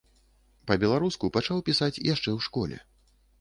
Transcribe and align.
Па-беларуску 0.71 1.29
пачаў 1.35 1.61
пісаць 1.69 1.91
яшчэ 2.13 2.29
ў 2.37 2.47
школе. 2.47 2.81